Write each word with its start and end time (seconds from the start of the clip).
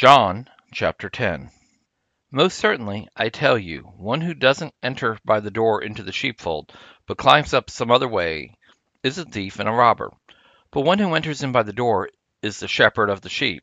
John 0.00 0.48
chapter 0.72 1.10
10 1.10 1.50
Most 2.30 2.56
certainly, 2.56 3.06
I 3.16 3.28
tell 3.28 3.58
you, 3.58 3.82
one 3.98 4.22
who 4.22 4.32
doesn't 4.32 4.72
enter 4.82 5.18
by 5.26 5.40
the 5.40 5.50
door 5.50 5.82
into 5.82 6.02
the 6.02 6.10
sheepfold, 6.10 6.72
but 7.06 7.18
climbs 7.18 7.52
up 7.52 7.68
some 7.68 7.90
other 7.90 8.08
way, 8.08 8.56
is 9.02 9.18
a 9.18 9.26
thief 9.26 9.58
and 9.58 9.68
a 9.68 9.72
robber. 9.72 10.10
But 10.70 10.86
one 10.86 11.00
who 11.00 11.12
enters 11.12 11.42
in 11.42 11.52
by 11.52 11.64
the 11.64 11.74
door 11.74 12.08
is 12.40 12.58
the 12.60 12.66
shepherd 12.66 13.10
of 13.10 13.20
the 13.20 13.28
sheep. 13.28 13.62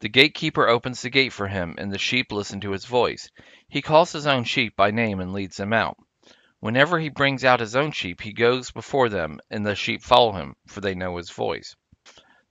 The 0.00 0.10
gatekeeper 0.10 0.68
opens 0.68 1.00
the 1.00 1.08
gate 1.08 1.32
for 1.32 1.48
him, 1.48 1.74
and 1.78 1.90
the 1.90 1.96
sheep 1.96 2.32
listen 2.32 2.60
to 2.60 2.72
his 2.72 2.84
voice. 2.84 3.30
He 3.66 3.80
calls 3.80 4.12
his 4.12 4.26
own 4.26 4.44
sheep 4.44 4.76
by 4.76 4.90
name 4.90 5.20
and 5.20 5.32
leads 5.32 5.56
them 5.56 5.72
out. 5.72 5.96
Whenever 6.60 6.98
he 6.98 7.08
brings 7.08 7.44
out 7.44 7.60
his 7.60 7.74
own 7.74 7.92
sheep, 7.92 8.20
he 8.20 8.34
goes 8.34 8.70
before 8.70 9.08
them, 9.08 9.40
and 9.50 9.64
the 9.64 9.74
sheep 9.74 10.02
follow 10.02 10.32
him, 10.32 10.54
for 10.66 10.82
they 10.82 10.94
know 10.94 11.16
his 11.16 11.30
voice. 11.30 11.74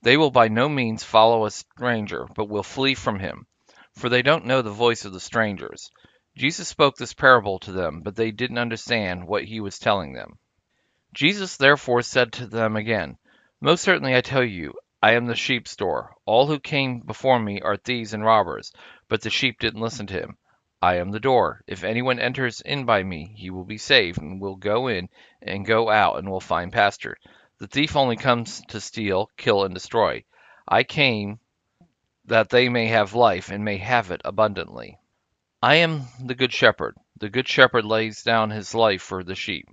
They 0.02 0.16
will 0.16 0.30
by 0.30 0.48
no 0.48 0.68
means 0.68 1.02
follow 1.02 1.44
a 1.44 1.50
stranger, 1.50 2.26
but 2.36 2.48
will 2.48 2.62
flee 2.62 2.94
from 2.94 3.18
him, 3.18 3.46
for 3.94 4.08
they 4.08 4.22
don't 4.22 4.46
know 4.46 4.62
the 4.62 4.70
voice 4.70 5.04
of 5.04 5.12
the 5.12 5.20
strangers. 5.20 5.90
Jesus 6.36 6.68
spoke 6.68 6.96
this 6.96 7.14
parable 7.14 7.58
to 7.58 7.72
them, 7.72 8.02
but 8.02 8.14
they 8.14 8.30
didn't 8.30 8.58
understand 8.58 9.26
what 9.26 9.44
he 9.44 9.58
was 9.58 9.78
telling 9.78 10.12
them. 10.12 10.38
Jesus 11.12 11.56
therefore 11.56 12.02
said 12.02 12.32
to 12.34 12.46
them 12.46 12.76
again, 12.76 13.18
Most 13.60 13.82
certainly 13.82 14.14
I 14.14 14.20
tell 14.20 14.44
you, 14.44 14.74
I 15.02 15.14
am 15.14 15.26
the 15.26 15.34
sheep's 15.34 15.74
door. 15.74 16.14
All 16.24 16.46
who 16.46 16.60
came 16.60 17.00
before 17.00 17.40
me 17.40 17.60
are 17.60 17.76
thieves 17.76 18.14
and 18.14 18.24
robbers, 18.24 18.72
but 19.08 19.22
the 19.22 19.30
sheep 19.30 19.58
didn't 19.58 19.80
listen 19.80 20.06
to 20.08 20.20
him. 20.20 20.38
I 20.80 20.98
am 20.98 21.10
the 21.10 21.18
door. 21.18 21.62
If 21.66 21.82
anyone 21.82 22.20
enters 22.20 22.60
in 22.60 22.84
by 22.84 23.02
me, 23.02 23.32
he 23.36 23.50
will 23.50 23.64
be 23.64 23.78
saved, 23.78 24.18
and 24.18 24.40
will 24.40 24.54
go 24.54 24.86
in 24.86 25.08
and 25.42 25.66
go 25.66 25.90
out, 25.90 26.18
and 26.18 26.30
will 26.30 26.40
find 26.40 26.72
pasture. 26.72 27.16
The 27.60 27.66
thief 27.66 27.96
only 27.96 28.16
comes 28.16 28.62
to 28.68 28.80
steal, 28.80 29.30
kill, 29.36 29.64
and 29.64 29.74
destroy. 29.74 30.24
I 30.66 30.84
came 30.84 31.40
that 32.24 32.50
they 32.50 32.68
may 32.68 32.86
have 32.86 33.14
life, 33.14 33.50
and 33.50 33.64
may 33.64 33.78
have 33.78 34.10
it 34.10 34.20
abundantly. 34.24 34.98
I 35.60 35.76
am 35.76 36.02
the 36.22 36.36
good 36.36 36.52
shepherd. 36.52 36.96
The 37.18 37.28
good 37.28 37.48
shepherd 37.48 37.84
lays 37.84 38.22
down 38.22 38.50
his 38.50 38.74
life 38.74 39.02
for 39.02 39.24
the 39.24 39.34
sheep. 39.34 39.66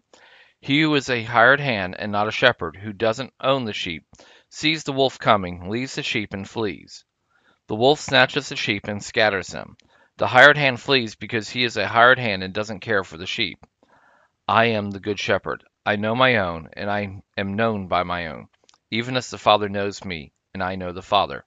He 0.59 0.81
who 0.81 0.95
is 0.95 1.11
a 1.11 1.23
hired 1.23 1.59
hand 1.59 1.95
and 1.99 2.11
not 2.11 2.27
a 2.27 2.31
shepherd, 2.31 2.75
who 2.77 2.91
doesn't 2.91 3.33
own 3.39 3.65
the 3.65 3.73
sheep, 3.73 4.03
sees 4.49 4.83
the 4.83 4.93
wolf 4.93 5.19
coming, 5.19 5.69
leaves 5.69 5.93
the 5.93 6.01
sheep, 6.01 6.33
and 6.33 6.49
flees. 6.49 7.05
The 7.67 7.75
wolf 7.75 7.99
snatches 7.99 8.49
the 8.49 8.55
sheep 8.55 8.87
and 8.87 9.03
scatters 9.03 9.49
them. 9.49 9.77
The 10.17 10.27
hired 10.27 10.57
hand 10.57 10.81
flees 10.81 11.13
because 11.13 11.49
he 11.49 11.63
is 11.63 11.77
a 11.77 11.87
hired 11.87 12.17
hand 12.17 12.41
and 12.41 12.51
doesn't 12.51 12.79
care 12.79 13.03
for 13.03 13.17
the 13.17 13.27
sheep. 13.27 13.63
I 14.47 14.65
am 14.65 14.89
the 14.89 14.99
good 14.99 15.19
shepherd. 15.19 15.63
I 15.87 15.97
know 15.97 16.15
my 16.15 16.37
own, 16.37 16.69
and 16.73 16.89
I 16.89 17.21
am 17.37 17.53
known 17.53 17.87
by 17.87 18.01
my 18.01 18.25
own, 18.25 18.47
even 18.89 19.15
as 19.15 19.29
the 19.29 19.37
Father 19.37 19.69
knows 19.69 20.03
me, 20.03 20.33
and 20.51 20.63
I 20.63 20.73
know 20.73 20.91
the 20.91 21.03
Father. 21.03 21.45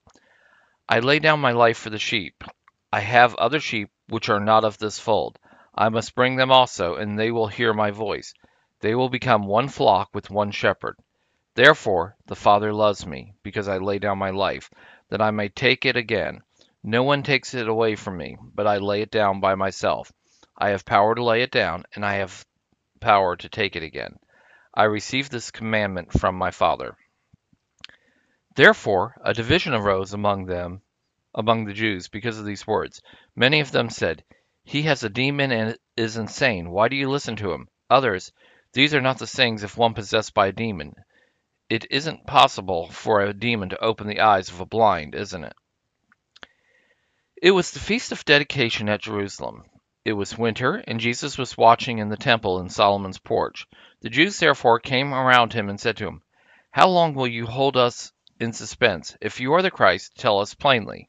I 0.89 1.00
lay 1.00 1.19
down 1.19 1.41
my 1.41 1.50
life 1.50 1.77
for 1.77 1.91
the 1.91 1.98
sheep. 1.98 2.44
I 2.92 3.00
have 3.00 3.34
other 3.34 3.59
sheep 3.59 3.91
which 4.09 4.28
are 4.28 4.39
not 4.39 4.62
of 4.62 4.78
this 4.78 5.00
fold. 5.00 5.41
I 5.75 5.89
must 5.89 6.14
bring 6.14 6.36
them 6.36 6.53
also, 6.53 6.94
and 6.94 7.19
they 7.19 7.33
will 7.33 7.48
hear 7.48 7.75
my 7.75 7.91
voice. 7.91 8.33
They 8.78 8.94
will 8.94 9.09
become 9.09 9.48
one 9.48 9.69
flock 9.69 10.11
with 10.14 10.31
one 10.31 10.53
shepherd. 10.53 10.94
Therefore 11.56 12.16
the 12.27 12.36
Father 12.36 12.72
loves 12.72 13.05
me, 13.05 13.34
because 13.42 13.66
I 13.66 13.78
lay 13.78 13.98
down 13.98 14.19
my 14.19 14.31
life, 14.31 14.70
that 15.09 15.20
I 15.20 15.33
may 15.33 15.48
take 15.48 15.84
it 15.84 15.97
again. 15.97 16.42
No 16.84 17.03
one 17.03 17.25
takes 17.25 17.55
it 17.55 17.69
away 17.69 17.97
from 17.97 18.16
me, 18.16 18.36
but 18.55 18.69
I 18.69 18.78
lay 18.78 19.03
it 19.03 19.11
down 19.11 19.41
by 19.41 19.56
myself. 19.56 20.12
I 20.56 20.69
have 20.69 20.84
power 20.84 21.16
to 21.16 21.25
lay 21.25 21.42
it 21.42 21.50
down, 21.50 21.86
and 21.97 22.06
I 22.06 22.19
have 22.19 22.47
power 23.00 23.34
to 23.34 23.48
take 23.48 23.75
it 23.75 23.83
again. 23.83 24.16
I 24.79 24.84
received 24.84 25.33
this 25.33 25.51
commandment 25.51 26.12
from 26.12 26.37
my 26.37 26.53
Father. 26.53 26.97
Therefore 28.55 29.21
a 29.25 29.34
division 29.34 29.75
arose 29.75 30.12
among 30.12 30.45
them, 30.45 30.83
among 31.34 31.65
the 31.65 31.73
Jews, 31.73 32.07
because 32.07 32.39
of 32.39 32.45
these 32.45 32.65
words. 32.65 33.03
Many 33.34 33.59
of 33.59 33.73
them 33.73 33.91
said, 33.91 34.23
He 34.62 34.83
has 34.83 35.03
a 35.03 35.09
demon 35.09 35.51
and 35.51 35.77
is 35.97 36.17
insane. 36.17 36.71
Why 36.71 36.87
do 36.87 36.95
you 36.95 37.11
listen 37.11 37.34
to 37.37 37.51
him? 37.53 37.67
Others, 37.91 38.31
These 38.73 38.94
are 38.94 39.00
not 39.00 39.19
the 39.19 39.27
sayings 39.27 39.65
of 39.65 39.77
one 39.77 39.94
possessed 39.94 40.33
by 40.33 40.47
a 40.47 40.53
demon. 40.53 40.95
It 41.69 41.91
isn't 41.91 42.28
possible 42.28 42.89
for 42.89 43.21
a 43.21 43.34
demon 43.34 43.71
to 43.71 43.84
open 43.84 44.06
the 44.06 44.21
eyes 44.21 44.49
of 44.49 44.60
a 44.60 44.65
blind, 44.65 45.16
isn't 45.16 45.43
it? 45.43 45.56
It 47.43 47.50
was 47.50 47.72
the 47.72 47.81
feast 47.81 48.12
of 48.12 48.25
dedication 48.25 48.89
at 48.89 49.03
Jerusalem. 49.03 49.65
It 50.05 50.12
was 50.12 50.39
winter, 50.39 50.77
and 50.87 51.00
Jesus 51.00 51.37
was 51.37 51.59
watching 51.59 51.99
in 51.99 52.10
the 52.10 52.16
temple 52.16 52.60
in 52.60 52.69
Solomon's 52.69 53.19
porch. 53.19 53.66
The 54.00 54.10
Jews 54.10 54.38
therefore 54.38 54.78
came 54.78 55.12
around 55.12 55.53
him 55.53 55.69
and 55.69 55.81
said 55.81 55.97
to 55.97 56.06
him, 56.06 56.22
How 56.70 56.88
long 56.88 57.14
will 57.14 57.26
you 57.26 57.47
hold 57.47 57.76
us 57.76 58.12
in 58.38 58.53
suspense? 58.53 59.16
If 59.20 59.41
you 59.41 59.53
are 59.54 59.62
the 59.62 59.72
Christ, 59.72 60.16
tell 60.16 60.38
us 60.38 60.54
plainly. 60.54 61.09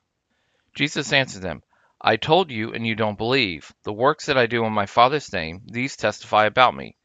Jesus 0.73 1.13
answered 1.13 1.43
them, 1.43 1.61
I 2.01 2.15
told 2.15 2.49
you, 2.49 2.73
and 2.73 2.87
you 2.87 2.95
don't 2.95 3.17
believe. 3.17 3.71
The 3.83 3.93
works 3.93 4.25
that 4.25 4.39
I 4.39 4.47
do 4.47 4.65
in 4.65 4.73
my 4.73 4.87
Father's 4.87 5.31
name, 5.31 5.61
these 5.67 5.95
testify 5.95 6.45
about 6.45 6.73
me. 6.73 6.95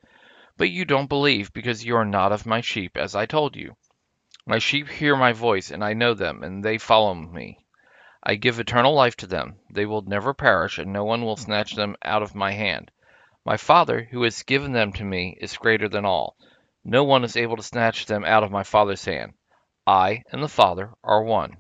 But 0.56 0.70
you 0.70 0.86
don't 0.86 1.08
believe, 1.08 1.52
because 1.52 1.84
you 1.84 1.96
are 1.96 2.04
not 2.04 2.32
of 2.32 2.46
my 2.46 2.62
sheep, 2.62 2.96
as 2.96 3.14
I 3.14 3.26
told 3.26 3.54
you. 3.54 3.76
My 4.46 4.58
sheep 4.58 4.88
hear 4.88 5.16
my 5.16 5.32
voice, 5.32 5.70
and 5.70 5.84
I 5.84 5.92
know 5.92 6.14
them, 6.14 6.42
and 6.42 6.64
they 6.64 6.78
follow 6.78 7.12
me. 7.12 7.58
I 8.22 8.36
give 8.36 8.58
eternal 8.58 8.94
life 8.94 9.16
to 9.16 9.26
them. 9.26 9.58
They 9.68 9.84
will 9.84 10.00
never 10.00 10.32
perish, 10.32 10.78
and 10.78 10.92
no 10.92 11.04
one 11.04 11.22
will 11.22 11.36
snatch 11.36 11.74
them 11.74 11.96
out 12.02 12.22
of 12.22 12.34
my 12.34 12.52
hand. 12.52 12.90
My 13.46 13.58
Father, 13.58 14.08
who 14.10 14.22
has 14.22 14.42
given 14.42 14.72
them 14.72 14.92
to 14.94 15.04
me, 15.04 15.36
is 15.38 15.58
greater 15.58 15.88
than 15.88 16.06
all. 16.06 16.36
No 16.82 17.04
one 17.04 17.24
is 17.24 17.36
able 17.36 17.56
to 17.56 17.62
snatch 17.62 18.06
them 18.06 18.24
out 18.24 18.42
of 18.42 18.50
my 18.50 18.62
Father's 18.62 19.04
hand. 19.04 19.34
I 19.86 20.22
and 20.32 20.42
the 20.42 20.48
Father 20.48 20.90
are 21.02 21.22
one. 21.22 21.58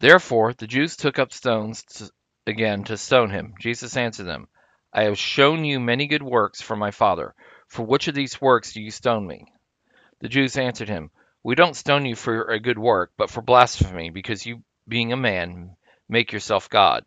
Therefore 0.00 0.54
the 0.54 0.66
Jews 0.66 0.96
took 0.96 1.20
up 1.20 1.32
stones 1.32 1.84
to, 1.84 2.10
again 2.48 2.82
to 2.84 2.96
stone 2.96 3.30
him. 3.30 3.54
Jesus 3.60 3.96
answered 3.96 4.26
them, 4.26 4.48
I 4.92 5.04
have 5.04 5.16
shown 5.16 5.64
you 5.64 5.78
many 5.78 6.08
good 6.08 6.22
works 6.22 6.60
from 6.60 6.80
my 6.80 6.90
Father. 6.90 7.34
For 7.68 7.86
which 7.86 8.08
of 8.08 8.14
these 8.16 8.40
works 8.40 8.72
do 8.72 8.82
you 8.82 8.90
stone 8.90 9.26
me? 9.26 9.52
The 10.18 10.28
Jews 10.28 10.58
answered 10.58 10.88
him, 10.88 11.12
We 11.44 11.54
don't 11.54 11.76
stone 11.76 12.04
you 12.06 12.16
for 12.16 12.50
a 12.50 12.58
good 12.58 12.78
work, 12.78 13.12
but 13.16 13.30
for 13.30 13.40
blasphemy, 13.40 14.10
because 14.10 14.44
you, 14.44 14.64
being 14.88 15.12
a 15.12 15.16
man, 15.16 15.76
make 16.08 16.32
yourself 16.32 16.68
God. 16.68 17.06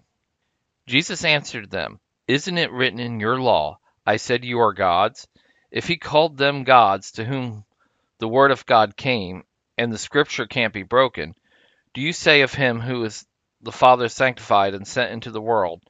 Jesus 0.88 1.26
answered 1.26 1.70
them, 1.70 2.00
Isn't 2.28 2.58
it 2.58 2.72
written 2.72 3.00
in 3.00 3.20
your 3.20 3.40
law, 3.40 3.80
I 4.04 4.18
said 4.18 4.44
you 4.44 4.60
are 4.60 4.74
gods? 4.74 5.28
If 5.70 5.88
he 5.88 5.98
called 5.98 6.38
them 6.38 6.64
gods 6.64 7.12
to 7.14 7.24
whom 7.24 7.66
the 8.18 8.28
word 8.28 8.50
of 8.50 8.66
God 8.66 8.98
came, 8.98 9.44
and 9.78 9.94
the 9.94 10.00
scripture 10.00 10.48
can't 10.48 10.74
be 10.74 10.82
broken, 10.82 11.36
do 11.94 12.02
you 12.02 12.14
say 12.14 12.42
of 12.42 12.54
him 12.54 12.80
who 12.80 13.04
is 13.04 13.28
the 13.62 13.72
Father 13.72 14.10
sanctified 14.10 14.74
and 14.74 14.88
sent 14.88 15.12
into 15.12 15.30
the 15.30 15.42
world, 15.42 15.84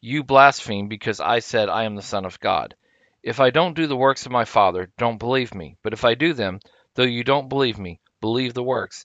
You 0.00 0.24
blaspheme 0.24 0.88
because 0.88 1.20
I 1.20 1.38
said 1.38 1.68
I 1.68 1.84
am 1.84 1.94
the 1.94 2.02
Son 2.02 2.24
of 2.24 2.40
God? 2.40 2.74
If 3.22 3.38
I 3.38 3.50
don't 3.50 3.76
do 3.76 3.86
the 3.86 3.96
works 3.96 4.26
of 4.26 4.32
my 4.32 4.44
Father, 4.44 4.90
don't 4.98 5.18
believe 5.18 5.54
me. 5.54 5.76
But 5.84 5.92
if 5.92 6.04
I 6.04 6.14
do 6.14 6.32
them, 6.32 6.58
though 6.94 7.04
you 7.04 7.22
don't 7.22 7.48
believe 7.48 7.78
me, 7.78 8.00
believe 8.20 8.54
the 8.54 8.62
works, 8.62 9.04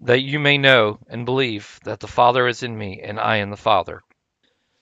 that 0.00 0.22
you 0.22 0.40
may 0.40 0.58
know 0.58 0.98
and 1.08 1.24
believe 1.24 1.78
that 1.84 2.00
the 2.00 2.08
Father 2.08 2.48
is 2.48 2.64
in 2.64 2.76
me 2.76 3.00
and 3.00 3.20
I 3.20 3.36
in 3.36 3.50
the 3.50 3.56
Father. 3.56 4.02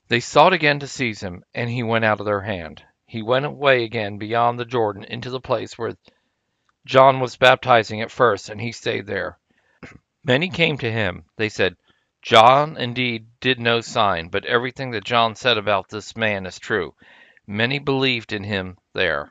They 0.09 0.21
sought 0.21 0.53
again 0.53 0.81
to 0.81 0.87
seize 0.87 1.21
him, 1.21 1.45
and 1.55 1.69
he 1.69 1.83
went 1.83 2.05
out 2.05 2.21
of 2.21 2.27
their 2.27 2.41
hand. 2.41 2.83
He 3.07 3.23
went 3.23 3.45
away 3.45 3.85
again 3.85 4.19
beyond 4.19 4.59
the 4.59 4.65
Jordan 4.65 5.05
into 5.05 5.31
the 5.31 5.41
place 5.41 5.77
where 5.77 5.97
John 6.87 7.21
was 7.21 7.37
baptizing 7.37 8.01
at 8.01 8.11
first, 8.11 8.49
and 8.49 8.61
he 8.61 8.73
stayed 8.73 9.07
there. 9.07 9.39
Many 10.25 10.49
came 10.49 10.79
to 10.79 10.91
him. 10.91 11.25
They 11.37 11.49
said, 11.49 11.77
John 12.23 12.77
indeed 12.77 13.29
did 13.41 13.61
no 13.61 13.81
sign, 13.81 14.29
but 14.29 14.45
everything 14.45 14.91
that 14.93 15.05
John 15.05 15.35
said 15.35 15.59
about 15.59 15.89
this 15.89 16.17
man 16.17 16.47
is 16.47 16.59
true. 16.59 16.95
Many 17.47 17.79
believed 17.79 18.33
in 18.33 18.45
him 18.45 18.79
there. 18.95 19.31